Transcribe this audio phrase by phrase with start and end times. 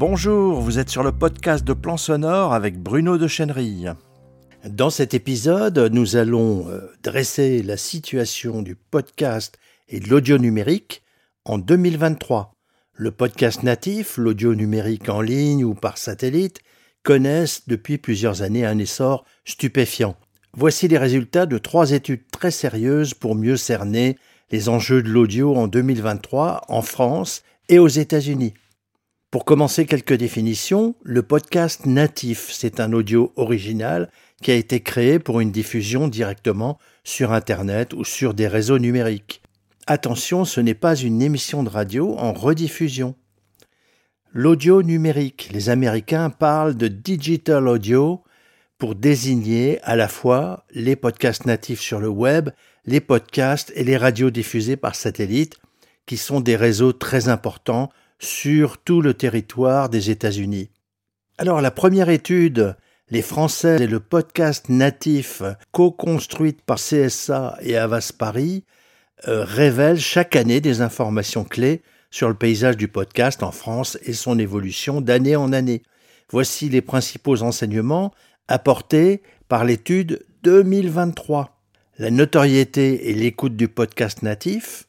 [0.00, 3.84] Bonjour, vous êtes sur le podcast de Plan Sonore avec Bruno de Chenery.
[4.66, 9.58] Dans cet épisode, nous allons euh, dresser la situation du podcast
[9.90, 11.02] et de l'audio numérique
[11.44, 12.54] en 2023.
[12.94, 16.60] Le podcast natif, l'audio numérique en ligne ou par satellite
[17.02, 20.16] connaissent depuis plusieurs années un essor stupéfiant.
[20.54, 24.16] Voici les résultats de trois études très sérieuses pour mieux cerner
[24.50, 28.54] les enjeux de l'audio en 2023 en France et aux États-Unis.
[29.30, 34.10] Pour commencer quelques définitions, le podcast natif, c'est un audio original
[34.42, 39.40] qui a été créé pour une diffusion directement sur Internet ou sur des réseaux numériques.
[39.86, 43.14] Attention, ce n'est pas une émission de radio en rediffusion.
[44.32, 48.24] L'audio numérique, les Américains parlent de digital audio
[48.78, 52.50] pour désigner à la fois les podcasts natifs sur le web,
[52.84, 55.60] les podcasts et les radios diffusées par satellite,
[56.04, 60.70] qui sont des réseaux très importants sur tout le territoire des États-Unis.
[61.38, 62.76] Alors la première étude,
[63.10, 68.64] les Français et le podcast natif co-construite par CSA et Avas Paris,
[69.26, 74.12] euh, révèle chaque année des informations clés sur le paysage du podcast en France et
[74.12, 75.82] son évolution d'année en année.
[76.30, 78.12] Voici les principaux enseignements
[78.48, 81.58] apportés par l'étude 2023.
[81.98, 84.86] La notoriété et l'écoute du podcast natif,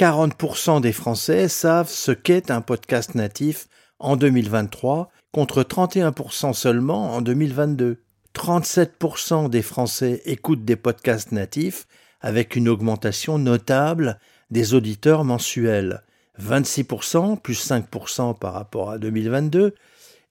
[0.00, 7.20] 40% des Français savent ce qu'est un podcast natif en 2023 contre 31% seulement en
[7.20, 7.98] 2022.
[8.34, 11.86] 37% des Français écoutent des podcasts natifs
[12.22, 14.18] avec une augmentation notable
[14.50, 16.02] des auditeurs mensuels.
[16.40, 19.74] 26% plus 5% par rapport à 2022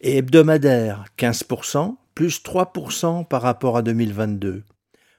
[0.02, 4.64] et hebdomadaire 15% plus 3% par rapport à 2022.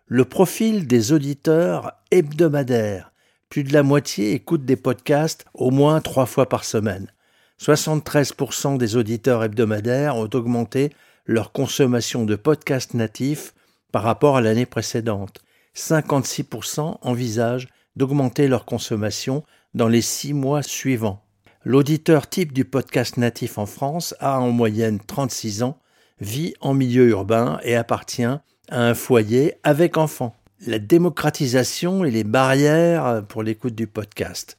[0.06, 3.10] Le profil des auditeurs hebdomadaires
[3.50, 7.12] plus de la moitié écoutent des podcasts au moins trois fois par semaine.
[7.60, 10.92] 73% des auditeurs hebdomadaires ont augmenté
[11.26, 13.52] leur consommation de podcasts natifs
[13.92, 15.42] par rapport à l'année précédente.
[15.76, 19.42] 56% envisagent d'augmenter leur consommation
[19.74, 21.22] dans les six mois suivants.
[21.64, 25.78] L'auditeur type du podcast natif en France a en moyenne 36 ans,
[26.20, 32.24] vit en milieu urbain et appartient à un foyer avec enfants la démocratisation et les
[32.24, 34.58] barrières pour l'écoute du podcast.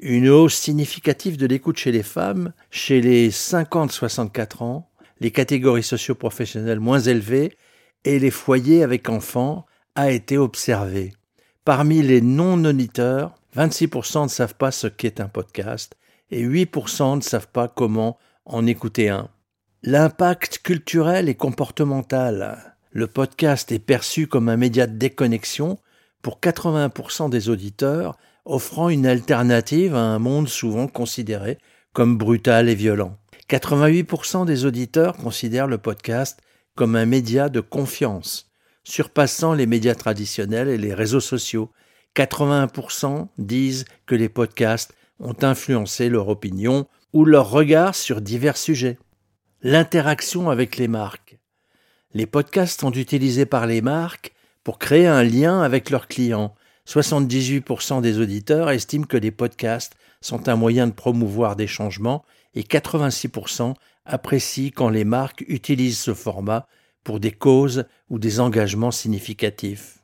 [0.00, 4.90] Une hausse significative de l'écoute chez les femmes, chez les 50-64 ans,
[5.20, 7.56] les catégories socio-professionnelles moins élevées
[8.04, 11.12] et les foyers avec enfants a été observée.
[11.64, 15.96] Parmi les non-auditeurs, 26% ne savent pas ce qu'est un podcast
[16.30, 19.28] et 8% ne savent pas comment en écouter un.
[19.82, 25.78] L'impact culturel et comportemental le podcast est perçu comme un média de déconnexion
[26.22, 31.58] pour 80% des auditeurs, offrant une alternative à un monde souvent considéré
[31.92, 33.16] comme brutal et violent.
[33.50, 36.40] 88% des auditeurs considèrent le podcast
[36.74, 38.50] comme un média de confiance,
[38.84, 41.70] surpassant les médias traditionnels et les réseaux sociaux.
[42.16, 48.98] 81% disent que les podcasts ont influencé leur opinion ou leur regard sur divers sujets.
[49.62, 51.37] L'interaction avec les marques
[52.14, 54.32] les podcasts sont utilisés par les marques
[54.64, 56.54] pour créer un lien avec leurs clients.
[56.86, 62.24] 78% des auditeurs estiment que les podcasts sont un moyen de promouvoir des changements
[62.54, 63.74] et 86%
[64.06, 66.66] apprécient quand les marques utilisent ce format
[67.04, 69.98] pour des causes ou des engagements significatifs.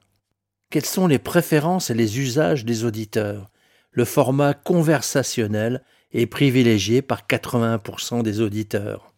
[0.71, 3.51] Quelles sont les préférences et les usages des auditeurs?
[3.93, 5.83] Le format conversationnel
[6.13, 9.14] est privilégié par 81% des auditeurs.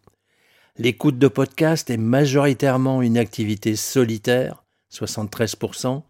[0.79, 6.03] L'écoute de podcast est majoritairement une activité solitaire, 73%,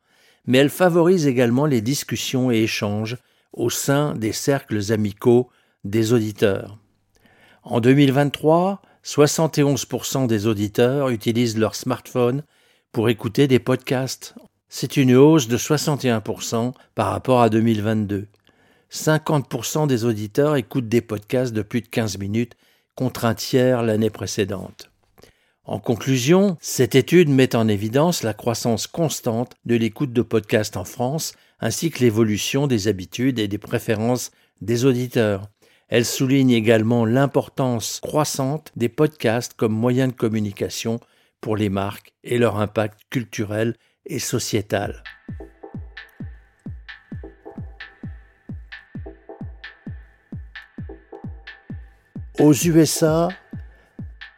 [0.46, 3.16] mais elle favorise également les discussions et échanges
[3.54, 5.50] au sein des cercles amicaux
[5.86, 6.80] des auditeurs.
[7.64, 12.44] En 2023, 71% des auditeurs utilisent leur smartphone
[12.92, 14.36] pour écouter des podcasts.
[14.68, 18.28] C'est une hausse de 61% par rapport à 2022.
[18.92, 22.58] 50% des auditeurs écoutent des podcasts de plus de 15 minutes
[22.98, 24.92] contre un tiers l'année précédente.
[25.64, 30.84] En conclusion, cette étude met en évidence la croissance constante de l'écoute de podcasts en
[30.84, 35.48] France, ainsi que l'évolution des habitudes et des préférences des auditeurs.
[35.90, 41.00] Elle souligne également l'importance croissante des podcasts comme moyen de communication
[41.40, 45.04] pour les marques et leur impact culturel et sociétal.
[52.40, 53.30] Aux USA,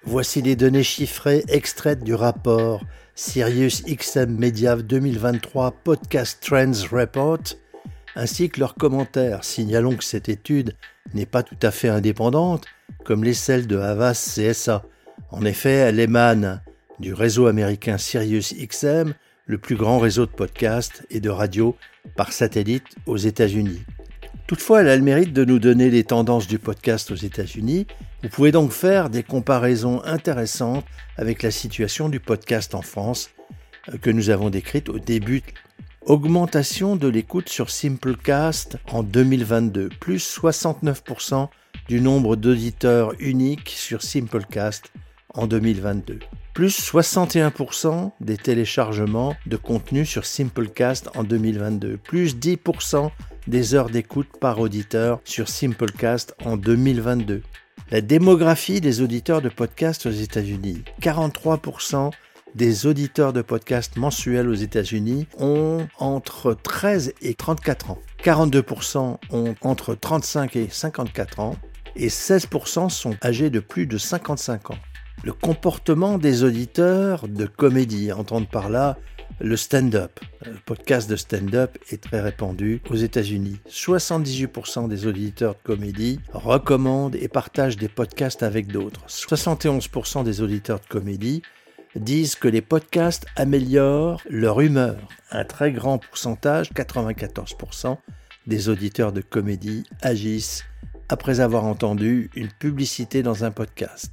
[0.04, 2.82] voici les données chiffrées extraites du rapport
[3.14, 7.44] Sirius XM Media 2023 Podcast Trends Report,
[8.16, 9.44] ainsi que leurs commentaires.
[9.44, 10.78] Signalons que cette étude
[11.14, 12.68] n'est pas tout à fait indépendante,
[13.04, 14.86] comme l'aisselle de Havas CSA.
[15.32, 16.62] En effet, elle émane
[17.00, 19.14] du réseau américain Sirius XM,
[19.46, 21.76] le plus grand réseau de podcasts et de radio
[22.16, 23.82] par satellite aux États-Unis.
[24.50, 27.86] Toutefois, elle a le mérite de nous donner les tendances du podcast aux États-Unis.
[28.24, 30.86] Vous pouvez donc faire des comparaisons intéressantes
[31.18, 33.30] avec la situation du podcast en France
[33.90, 35.44] euh, que nous avons décrite au début.
[36.08, 41.50] Augmentation de l'écoute sur Simplecast en 2022, plus 69%
[41.88, 44.92] du nombre d'auditeurs uniques sur Simplecast
[45.36, 46.22] en 2022.
[46.56, 51.98] Plus 61% des téléchargements de contenu sur Simplecast en 2022.
[51.98, 53.12] Plus 10%
[53.50, 57.42] des heures d'écoute par auditeur sur Simplecast en 2022.
[57.90, 60.84] La démographie des auditeurs de podcast aux États-Unis.
[61.02, 62.12] 43%
[62.54, 68.00] des auditeurs de podcast mensuels aux États-Unis ont entre 13 et 34 ans.
[68.24, 71.56] 42% ont entre 35 et 54 ans
[71.96, 74.78] et 16% sont âgés de plus de 55 ans.
[75.24, 78.98] Le comportement des auditeurs de comédie, entendre par là
[79.42, 80.20] le stand-up.
[80.46, 83.60] Le podcast de stand-up est très répandu aux États-Unis.
[83.70, 89.06] 78% des auditeurs de comédie recommandent et partagent des podcasts avec d'autres.
[89.08, 91.42] 71% des auditeurs de comédie
[91.96, 94.98] disent que les podcasts améliorent leur humeur.
[95.32, 97.98] Un très grand pourcentage, 94%,
[98.48, 100.64] des auditeurs de comédie agissent
[101.10, 104.12] après avoir entendu une publicité dans un podcast.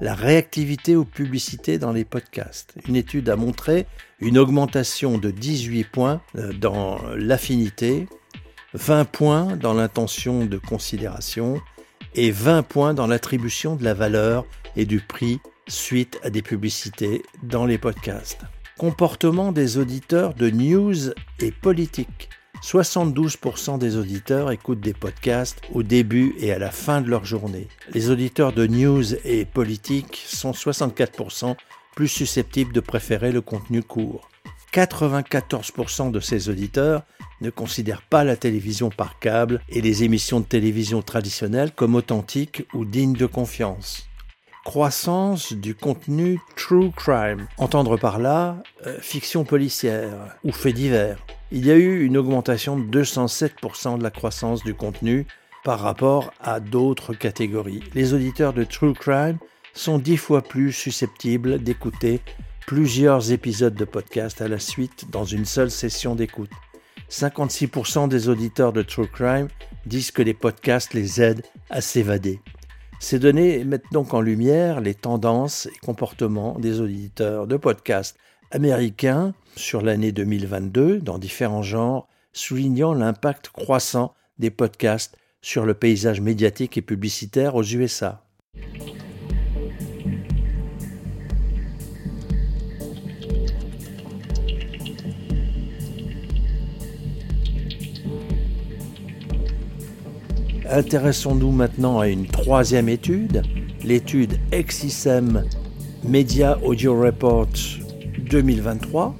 [0.00, 2.74] La réactivité aux publicités dans les podcasts.
[2.88, 3.86] Une étude a montré
[4.18, 8.08] une augmentation de 18 points euh, dans l'affinité,
[8.72, 11.60] 20 points dans l'intention de considération
[12.16, 14.44] et 20 points dans l'attribution de la valeur
[14.74, 15.38] et du prix
[15.68, 18.40] suite à des publicités dans les podcasts.
[18.76, 22.28] Comportement des auditeurs de news et politique.
[22.64, 27.68] 72% des auditeurs écoutent des podcasts au début et à la fin de leur journée.
[27.92, 31.56] Les auditeurs de news et politique sont 64%
[31.94, 34.30] plus susceptibles de préférer le contenu court.
[34.72, 37.02] 94% de ces auditeurs
[37.42, 42.66] ne considèrent pas la télévision par câble et les émissions de télévision traditionnelles comme authentiques
[42.72, 44.08] ou dignes de confiance
[44.64, 47.46] croissance du contenu true crime.
[47.58, 51.18] Entendre par là euh, fiction policière ou fait divers.
[51.56, 55.24] Il y a eu une augmentation de 207% de la croissance du contenu
[55.62, 57.80] par rapport à d'autres catégories.
[57.94, 59.38] Les auditeurs de true crime
[59.72, 62.20] sont dix fois plus susceptibles d'écouter
[62.66, 66.50] plusieurs épisodes de podcast à la suite dans une seule session d'écoute.
[67.08, 69.46] 56% des auditeurs de True Crime
[69.86, 72.40] disent que les podcasts les aident à s'évader.
[72.98, 78.16] Ces données mettent donc en lumière les tendances et comportements des auditeurs de podcasts
[78.54, 86.20] américains sur l'année 2022 dans différents genres, soulignant l'impact croissant des podcasts sur le paysage
[86.20, 88.22] médiatique et publicitaire aux USA.
[100.70, 103.42] Intéressons-nous maintenant à une troisième étude,
[103.84, 105.44] l'étude XISM
[106.04, 107.83] Media Audio Report
[108.18, 109.14] 2023.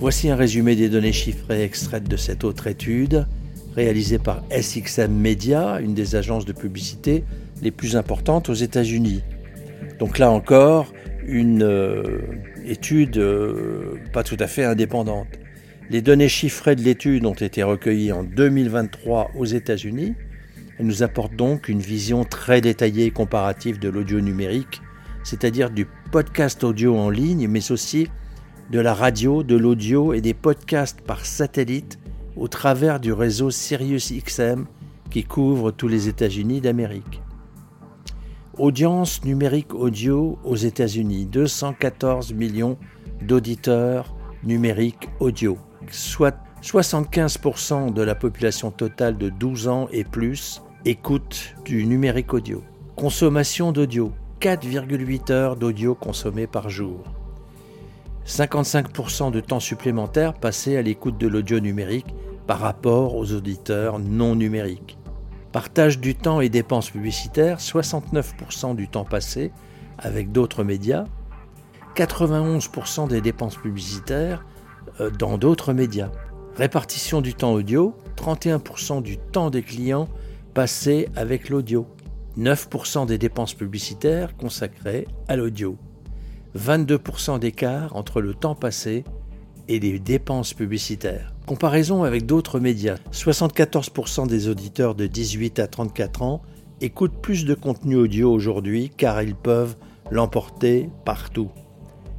[0.00, 3.26] Voici un résumé des données chiffrées extraites de cette autre étude,
[3.74, 7.24] réalisée par SXM Media, une des agences de publicité
[7.62, 9.22] les plus importantes aux États-Unis.
[9.98, 10.92] Donc là encore,
[11.26, 12.20] une euh,
[12.64, 15.28] étude euh, pas tout à fait indépendante.
[15.90, 20.14] Les données chiffrées de l'étude ont été recueillies en 2023 aux États-Unis
[20.80, 24.80] elle nous apporte donc une vision très détaillée et comparative de l'audio numérique,
[25.24, 28.08] c'est-à-dire du podcast audio en ligne, mais aussi
[28.70, 31.98] de la radio, de l'audio et des podcasts par satellite
[32.36, 34.66] au travers du réseau Sirius XM
[35.10, 37.22] qui couvre tous les États-Unis d'Amérique.
[38.58, 42.76] Audience numérique audio aux États-Unis, 214 millions
[43.22, 45.58] d'auditeurs numériques audio,
[45.90, 52.64] soit 75% de la population totale de 12 ans et plus Écoute du numérique audio.
[52.96, 54.12] Consommation d'audio.
[54.40, 57.04] 4,8 heures d'audio consommées par jour.
[58.26, 62.14] 55% de temps supplémentaire passé à l'écoute de l'audio numérique
[62.46, 64.96] par rapport aux auditeurs non numériques.
[65.52, 69.52] Partage du temps et dépenses publicitaires, 69% du temps passé
[69.98, 71.04] avec d'autres médias,
[71.96, 74.46] 91% des dépenses publicitaires
[75.00, 76.10] euh, dans d'autres médias.
[76.56, 80.08] Répartition du temps audio, 31% du temps des clients
[80.54, 81.86] passé avec l'audio.
[82.40, 85.76] 9% des dépenses publicitaires consacrées à l'audio.
[86.56, 89.04] 22% d'écart entre le temps passé
[89.68, 91.34] et les dépenses publicitaires.
[91.46, 92.96] Comparaison avec d'autres médias.
[93.12, 96.42] 74% des auditeurs de 18 à 34 ans
[96.80, 99.76] écoutent plus de contenu audio aujourd'hui car ils peuvent
[100.10, 101.50] l'emporter partout.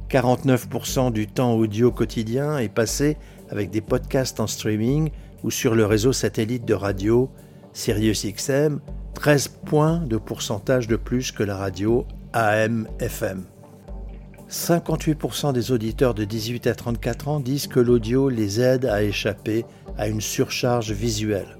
[0.08, 3.16] 49% du temps audio quotidien est passé
[3.50, 5.10] avec des podcasts en streaming
[5.42, 7.28] ou sur le réseau satellite de radio
[7.72, 8.80] SiriusXM,
[9.14, 13.44] 13 points de pourcentage de plus que la radio AM-FM.
[14.50, 19.64] 58% des auditeurs de 18 à 34 ans disent que l'audio les aide à échapper
[19.96, 21.56] à une surcharge visuelle.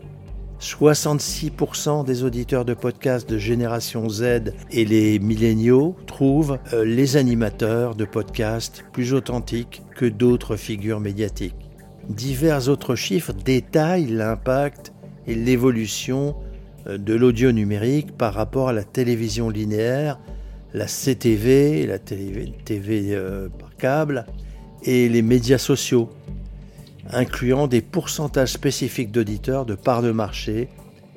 [0.60, 7.96] 66% des auditeurs de podcasts de génération Z et les milléniaux trouvent euh, les animateurs
[7.96, 11.56] de podcasts plus authentiques que d'autres figures médiatiques.
[12.08, 14.92] Divers autres chiffres détaillent l'impact
[15.26, 16.36] et l'évolution
[16.86, 20.18] de l'audio numérique par rapport à la télévision linéaire,
[20.74, 22.54] la CTV, la TV
[23.10, 24.26] euh, par câble
[24.82, 26.10] et les médias sociaux,
[27.10, 30.68] incluant des pourcentages spécifiques d'auditeurs, de parts de marché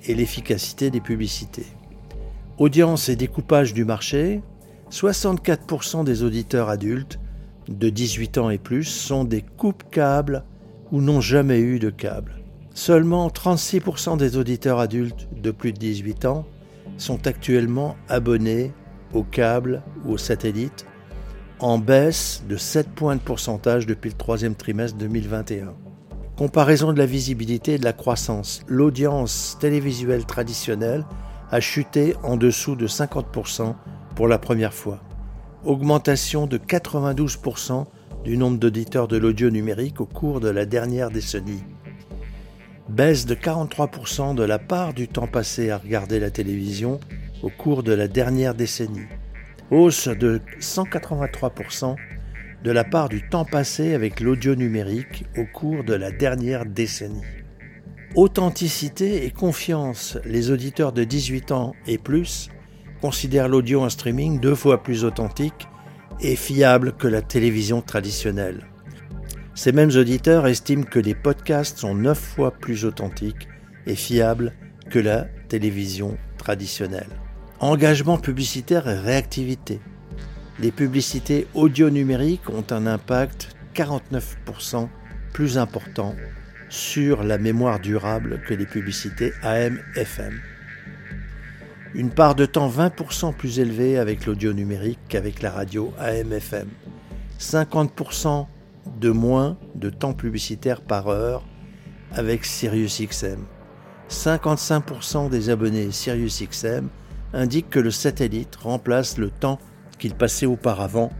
[0.07, 1.65] et l'efficacité des publicités.
[2.57, 4.41] Audience et découpage du marché,
[4.91, 7.19] 64% des auditeurs adultes
[7.67, 10.43] de 18 ans et plus sont des coupes câbles
[10.91, 12.44] ou n'ont jamais eu de câble.
[12.75, 16.45] Seulement 36% des auditeurs adultes de plus de 18 ans
[16.97, 18.73] sont actuellement abonnés
[19.13, 20.85] au câble ou au satellite,
[21.59, 25.73] en baisse de 7 points de pourcentage depuis le troisième trimestre 2021.
[26.37, 28.61] Comparaison de la visibilité et de la croissance.
[28.67, 31.05] L'audience télévisuelle traditionnelle
[31.51, 33.73] a chuté en dessous de 50%
[34.17, 34.99] pour la première fois.
[35.63, 37.85] Augmentation de 92%
[38.25, 41.63] du nombre d'auditeurs de l'audio numérique au cours de la dernière décennie.
[42.89, 46.99] Baisse de 43% de la part du temps passé à regarder la télévision
[47.41, 49.07] au cours de la dernière décennie.
[49.71, 51.95] Hausse de 183%
[52.63, 57.25] de la part du temps passé avec l'audio numérique au cours de la dernière décennie.
[58.15, 60.19] Authenticité et confiance.
[60.23, 62.49] Les auditeurs de 18 ans et plus
[63.01, 65.67] considèrent l'audio en streaming deux fois plus authentique
[66.21, 68.67] et fiable que la télévision traditionnelle.
[69.55, 73.47] Ces mêmes auditeurs estiment que les podcasts sont neuf fois plus authentiques
[73.87, 74.53] et fiables
[74.89, 77.09] que la télévision traditionnelle.
[77.59, 79.79] Engagement publicitaire et réactivité
[80.59, 84.87] les publicités audio numériques ont un impact 49%
[85.33, 86.15] plus important
[86.69, 90.39] sur la mémoire durable que les publicités AM-FM.
[91.93, 96.67] Une part de temps 20% plus élevée avec l'audio numérique qu'avec la radio AM-FM.
[97.39, 98.47] 50%
[98.99, 101.43] de moins de temps publicitaire par heure
[102.11, 103.39] avec SiriusXM.
[104.09, 106.87] 55% des abonnés SiriusXM
[107.33, 109.59] indiquent que le satellite remplace le temps
[109.97, 111.11] qu'il passait auparavant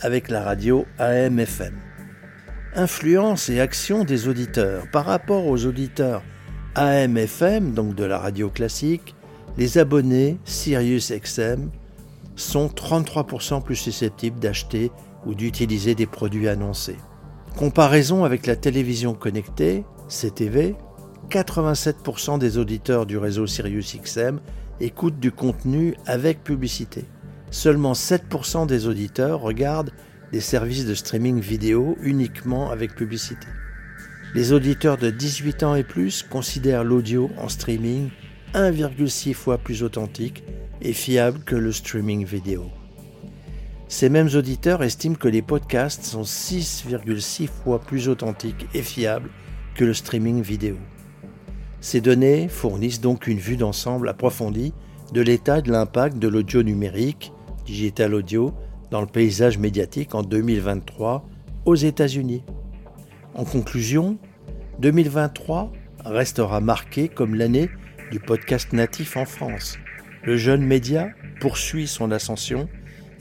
[0.00, 1.74] avec la radio AM-FM.
[2.74, 4.90] Influence et action des auditeurs.
[4.90, 6.22] Par rapport aux auditeurs
[6.74, 9.14] AM-FM, donc de la radio classique,
[9.56, 11.70] les abonnés Sirius XM
[12.36, 14.90] sont 33% plus susceptibles d'acheter
[15.26, 16.96] ou d'utiliser des produits annoncés.
[17.56, 20.74] Comparaison avec la télévision connectée, CTV,
[21.30, 24.40] 87% des auditeurs du réseau Sirius XM
[24.80, 27.04] écoutent du contenu avec publicité
[27.52, 29.92] seulement 7% des auditeurs regardent
[30.32, 33.46] des services de streaming vidéo uniquement avec publicité.
[34.34, 38.08] Les auditeurs de 18 ans et plus considèrent l'audio en streaming
[38.54, 40.42] 1,6 fois plus authentique
[40.80, 42.70] et fiable que le streaming vidéo.
[43.92, 49.28] Ces mêmes auditeurs estiment que les podcasts sont 6,6 fois plus authentiques et fiables
[49.74, 50.76] que le streaming vidéo.
[51.82, 54.72] Ces données fournissent donc une vue d'ensemble approfondie
[55.12, 57.34] de l'état de l'impact de l'audio numérique
[57.66, 58.54] digital audio
[58.90, 61.28] dans le paysage médiatique en 2023
[61.66, 62.44] aux États-Unis.
[63.34, 64.16] En conclusion,
[64.78, 65.70] 2023
[66.06, 67.68] restera marqué comme l'année
[68.10, 69.76] du podcast natif en France.
[70.22, 72.70] Le jeune média poursuit son ascension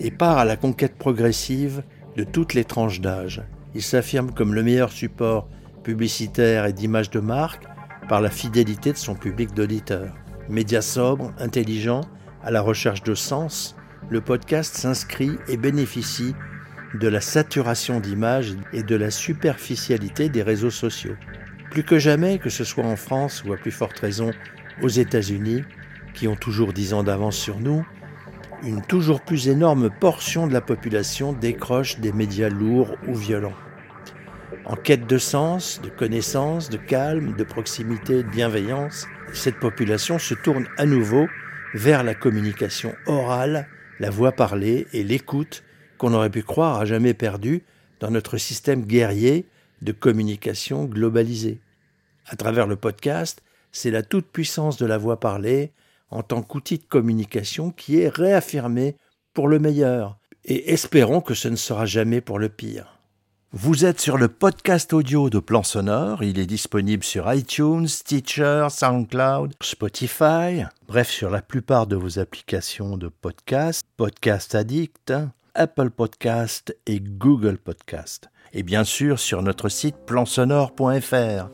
[0.04, 1.84] et part à la conquête progressive
[2.18, 3.44] de toutes les tranches d'âge.
[3.76, 5.48] Il s'affirme comme le meilleur support
[5.84, 7.66] publicitaire et d'image de marque
[8.10, 10.16] par la fidélité de son public d'auditeurs.
[10.50, 12.02] Média sobre, intelligent,
[12.44, 13.76] à la recherche de sens,
[14.10, 16.34] le podcast s'inscrit et bénéficie
[17.00, 21.16] de la saturation d'images et de la superficialité des réseaux sociaux.
[21.70, 24.32] Plus que jamais, que ce soit en France ou à plus forte raison
[24.82, 25.64] aux États-Unis,
[26.16, 27.86] qui ont toujours dix ans d'avance sur nous,
[28.64, 33.56] une toujours plus énorme portion de la population décroche des médias lourds ou violents.
[34.66, 40.34] En quête de sens, de connaissance, de calme, de proximité, de bienveillance, cette population se
[40.34, 41.28] tourne à nouveau
[41.74, 43.68] vers la communication orale
[44.00, 45.64] la voix parlée et l'écoute
[45.98, 47.64] qu'on aurait pu croire à jamais perdue
[48.00, 49.46] dans notre système guerrier
[49.82, 51.60] de communication globalisée.
[52.26, 53.42] À travers le podcast,
[53.72, 55.72] c'est la toute-puissance de la voix parlée,
[56.12, 58.96] en tant qu'outil de communication qui est réaffirmé
[59.34, 60.18] pour le meilleur.
[60.46, 63.00] Et espérons que ce ne sera jamais pour le pire.
[63.54, 66.24] Vous êtes sur le podcast audio de Plan Sonore.
[66.24, 72.96] Il est disponible sur iTunes, Stitcher, SoundCloud, Spotify, bref, sur la plupart de vos applications
[72.96, 75.14] de podcast, Podcast Addict,
[75.54, 81.50] Apple Podcast et Google Podcast et bien sûr sur notre site plansonore.fr.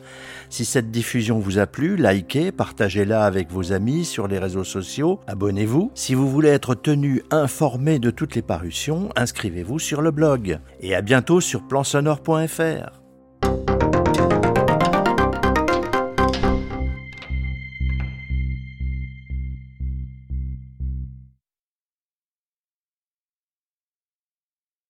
[0.50, 5.20] Si cette diffusion vous a plu, likez, partagez-la avec vos amis sur les réseaux sociaux,
[5.26, 5.90] abonnez-vous.
[5.94, 10.58] Si vous voulez être tenu informé de toutes les parutions, inscrivez-vous sur le blog.
[10.80, 12.97] Et à bientôt sur plansonore.fr.